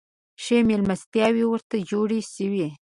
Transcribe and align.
ښې 0.43 0.57
مېلمستیاوي 0.69 1.43
ورته 1.47 1.75
جوړي 1.91 2.19
سوې. 2.33 2.67